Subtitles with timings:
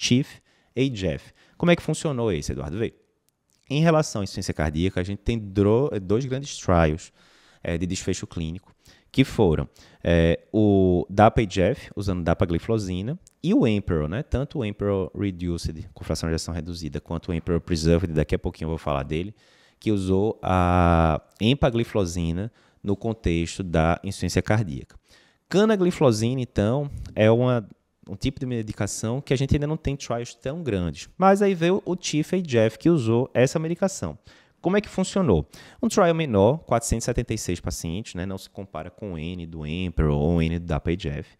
[0.00, 1.32] TIF-AGF.
[1.58, 2.78] Como é que funcionou esse, Eduardo?
[2.78, 2.94] Vê.
[3.68, 7.12] Em relação à insuficiência cardíaca, a gente tem dois grandes trials
[7.62, 8.74] é, de desfecho clínico,
[9.12, 9.68] que foram
[10.02, 14.22] é, o DAPA-AGF, usando dapagliflozina, e o Emperor, né?
[14.22, 18.38] Tanto o Emperor Reduced, com fração de ação reduzida, quanto o Emperor Preserved, daqui a
[18.38, 19.34] pouquinho eu vou falar dele,
[19.78, 24.96] que usou a empagliflozina no contexto da insuficiência cardíaca.
[25.48, 27.68] Canagliflozina, então, é uma,
[28.10, 31.08] um tipo de medicação que a gente ainda não tem trials tão grandes.
[31.16, 34.18] Mas aí veio o Tifa Jeff que usou essa medicação.
[34.60, 35.46] Como é que funcionou?
[35.80, 38.26] Um trial menor, 476 pacientes, né?
[38.26, 41.38] não se compara com o N do Emperor ou o N do DAPA-EGF.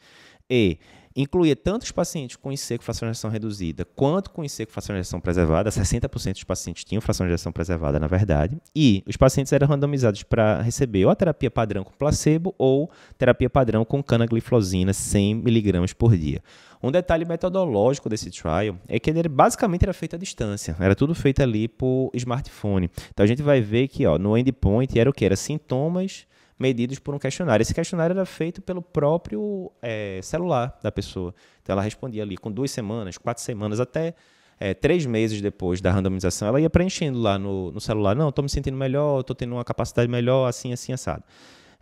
[0.51, 0.79] E
[1.15, 5.01] incluía tanto os pacientes com IC fração de ejeção reduzida, quanto com IC fração de
[5.01, 5.71] ejeção preservada.
[5.71, 8.57] 60% dos pacientes tinham fração de ejeção preservada, na verdade.
[8.75, 13.51] E os pacientes eram randomizados para receber ou a terapia padrão com placebo ou terapia
[13.51, 16.43] padrão com canagliflozina 100mg por dia.
[16.83, 21.15] Um detalhe metodológico desse trial é que ele basicamente era feito à distância, era tudo
[21.15, 22.91] feito ali por smartphone.
[23.11, 25.25] Então a gente vai ver que ó, no endpoint era o que?
[25.25, 26.27] Era sintomas
[26.61, 27.63] medidos por um questionário.
[27.63, 31.35] Esse questionário era feito pelo próprio é, celular da pessoa.
[31.63, 34.15] Então ela respondia ali com duas semanas, quatro semanas, até
[34.61, 38.15] é, três meses depois da randomização, ela ia preenchendo lá no, no celular.
[38.15, 41.25] Não, estou me sentindo melhor, estou tendo uma capacidade melhor, assim, assim, assado.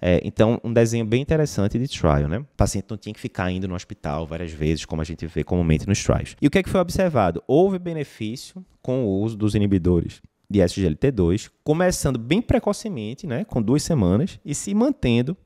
[0.00, 2.38] É, então, um desenho bem interessante de trial, né?
[2.38, 5.42] O paciente não tinha que ficar indo no hospital várias vezes, como a gente vê
[5.42, 6.36] comumente nos trials.
[6.40, 7.42] E o que, é que foi observado?
[7.48, 13.82] Houve benefício com o uso dos inibidores de SGLT2, começando bem precocemente, né, com duas
[13.82, 15.36] semanas, e se mantendo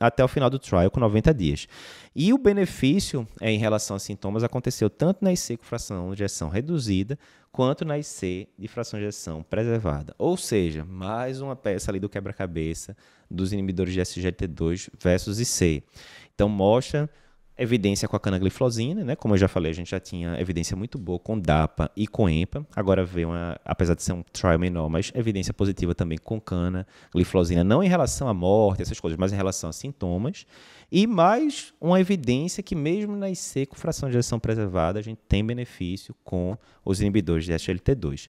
[0.00, 1.68] até o final do trial com 90 dias.
[2.14, 6.22] E o benefício é, em relação a sintomas aconteceu tanto na IC com fração de
[6.22, 7.18] ejeção reduzida,
[7.50, 10.14] quanto na IC de fração de ejeção preservada.
[10.18, 12.96] Ou seja, mais uma peça ali do quebra-cabeça
[13.30, 15.84] dos inibidores de SGLT2 versus IC.
[16.34, 17.08] Então mostra
[17.56, 19.16] evidência com a canagliflozina, né?
[19.16, 22.28] Como eu já falei, a gente já tinha evidência muito boa com DAPA e com
[22.28, 22.66] EMPA.
[22.74, 27.62] Agora veio uma, apesar de ser um trial menor, mas evidência positiva também com canagliflozina,
[27.62, 30.46] não em relação à morte, essas coisas, mas em relação a sintomas.
[30.90, 35.20] E mais uma evidência que mesmo na IC com fração de ejeção preservada, a gente
[35.28, 38.20] tem benefício com os inibidores de SLT2.